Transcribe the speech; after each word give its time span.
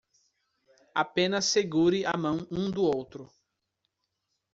Apenas 0.95 1.45
segure 1.45 2.07
a 2.07 2.17
mão 2.17 2.47
um 2.51 2.71
do 2.71 2.81
outro 2.83 3.31